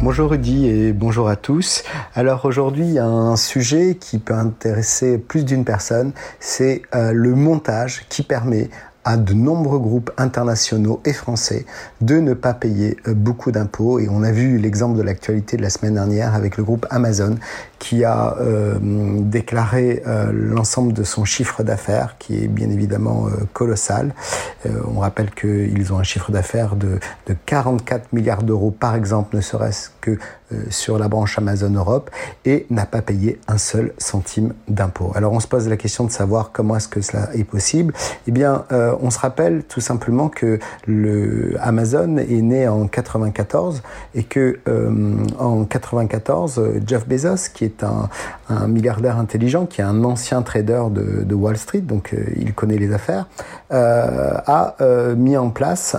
[0.00, 1.82] Bonjour Rudy et bonjour à tous.
[2.14, 8.22] Alors aujourd'hui, un sujet qui peut intéresser plus d'une personne, c'est euh, le montage qui
[8.22, 8.70] permet
[9.08, 11.64] à de nombreux groupes internationaux et français
[12.02, 13.98] de ne pas payer euh, beaucoup d'impôts.
[14.00, 17.36] Et on a vu l'exemple de l'actualité de la semaine dernière avec le groupe Amazon
[17.78, 24.12] qui a euh, déclaré euh, l'ensemble de son chiffre d'affaires, qui est bien évidemment colossal.
[24.66, 29.40] on rappelle qu'ils ont un chiffre d'affaires de, de 44 milliards d'euros par exemple, ne
[29.40, 30.18] serait-ce que
[30.70, 32.10] sur la branche Amazon Europe,
[32.46, 35.12] et n'a pas payé un seul centime d'impôt.
[35.14, 37.92] Alors on se pose la question de savoir comment est-ce que cela est possible.
[38.26, 43.82] Eh bien, on se rappelle tout simplement que le Amazon est né en 94
[44.14, 48.08] et que euh, en 94, Jeff Bezos, qui est un,
[48.66, 52.92] milliardaire intelligent, qui est un ancien trader de, Wall Street, donc euh, il connaît les
[52.94, 53.26] affaires,
[53.72, 54.74] euh, a
[55.16, 55.96] mis en place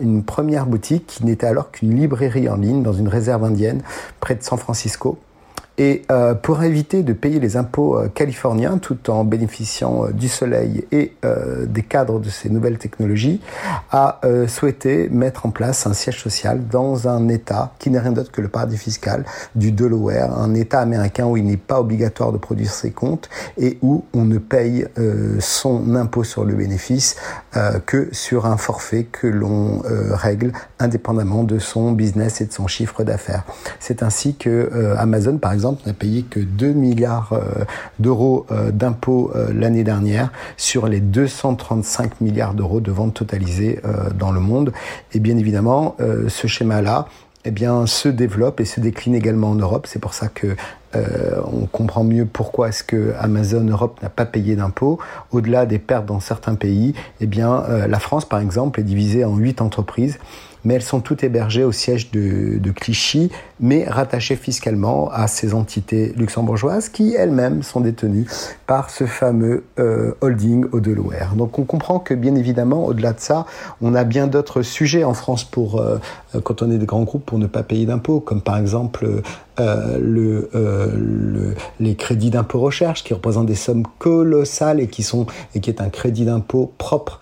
[0.00, 3.82] une première boutique qui n'était alors qu'une librairie en ligne dans une réserve indienne
[4.20, 5.18] près de San Francisco
[5.76, 10.28] et euh, pour éviter de payer les impôts euh, californiens tout en bénéficiant euh, du
[10.28, 11.12] soleil et
[11.66, 13.40] des cadres de ces nouvelles technologies,
[13.90, 18.30] a souhaité mettre en place un siège social dans un État qui n'est rien d'autre
[18.30, 22.38] que le paradis fiscal du Delaware, un État américain où il n'est pas obligatoire de
[22.38, 23.28] produire ses comptes
[23.58, 24.86] et où on ne paye
[25.40, 27.16] son impôt sur le bénéfice
[27.86, 33.02] que sur un forfait que l'on règle indépendamment de son business et de son chiffre
[33.04, 33.44] d'affaires.
[33.80, 37.64] C'est ainsi que Amazon, par exemple, n'a payé que 2 milliards euh,
[37.98, 43.80] d'euros euh, d'impôts euh, l'année dernière sur les 235 milliards d'euros de ventes totalisées
[44.14, 44.72] dans le monde.
[45.12, 45.96] Et bien évidemment,
[46.28, 47.06] ce schéma-là,
[47.44, 47.52] eh
[47.86, 49.86] se développe et se décline également en Europe.
[49.86, 50.56] C'est pour ça que
[51.52, 54.98] on comprend mieux pourquoi est-ce que Amazon Europe n'a pas payé d'impôts.
[55.32, 59.36] Au-delà des pertes dans certains pays, eh bien, la France, par exemple, est divisée en
[59.36, 60.18] huit entreprises
[60.64, 66.12] mais elles sont toutes hébergées au siège de, Clichy, mais rattachées fiscalement à ces entités
[66.16, 68.26] luxembourgeoises qui elles-mêmes sont détenues
[68.66, 71.34] par ce fameux euh, holding au Delaware.
[71.36, 73.46] Donc on comprend que bien évidemment, au-delà de ça,
[73.80, 75.98] on a bien d'autres sujets en France pour, euh,
[76.42, 79.06] quand on est des grands groupes, pour ne pas payer d'impôts, comme par exemple
[79.60, 85.26] euh, le, le, les crédits d'impôt recherche qui représentent des sommes colossales et qui sont
[85.54, 87.20] et qui est un crédit d'impôt propre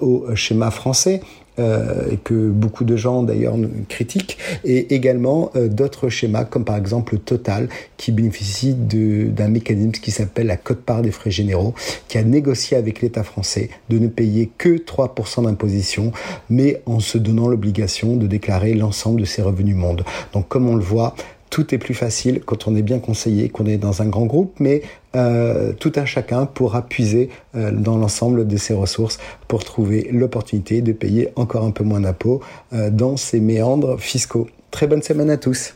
[0.00, 1.20] au schéma français.
[1.58, 3.56] Euh, et que beaucoup de gens d'ailleurs
[3.88, 10.12] critiquent, et également euh, d'autres schémas comme par exemple Total qui bénéficie d'un mécanisme qui
[10.12, 11.74] s'appelle la cote-part des frais généraux,
[12.06, 16.12] qui a négocié avec l'État français de ne payer que 3% d'imposition,
[16.48, 20.04] mais en se donnant l'obligation de déclarer l'ensemble de ses revenus monde.
[20.32, 21.16] Donc comme on le voit,
[21.50, 24.54] tout est plus facile quand on est bien conseillé, qu'on est dans un grand groupe,
[24.58, 24.82] mais
[25.16, 30.82] euh, tout un chacun pourra puiser euh, dans l'ensemble de ses ressources pour trouver l'opportunité
[30.82, 32.40] de payer encore un peu moins d'impôts
[32.72, 34.48] euh, dans ses méandres fiscaux.
[34.70, 35.74] Très bonne semaine à tous.